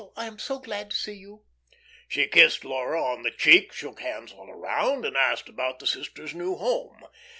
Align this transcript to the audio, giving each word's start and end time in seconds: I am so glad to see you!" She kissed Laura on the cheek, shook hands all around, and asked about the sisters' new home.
I 0.15 0.25
am 0.25 0.39
so 0.39 0.57
glad 0.57 0.89
to 0.89 0.95
see 0.97 1.13
you!" 1.13 1.43
She 2.07 2.25
kissed 2.27 2.65
Laura 2.65 2.99
on 3.03 3.21
the 3.21 3.29
cheek, 3.29 3.71
shook 3.71 3.99
hands 3.99 4.31
all 4.33 4.49
around, 4.49 5.05
and 5.05 5.15
asked 5.15 5.47
about 5.47 5.77
the 5.77 5.85
sisters' 5.85 6.33
new 6.33 6.55
home. 6.55 7.03